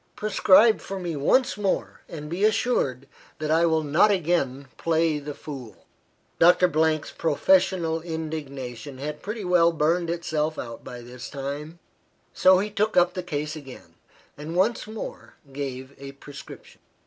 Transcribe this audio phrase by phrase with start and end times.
[0.15, 3.07] Prescribe for me once more, and be assured
[3.37, 5.85] that I will not again play the fool."
[6.39, 6.67] Doctor
[7.05, 11.77] 's professional indignation had pretty well burned itself out by this time;
[12.33, 13.93] so he took up the case again,
[14.35, 16.81] and once more gave a prescription.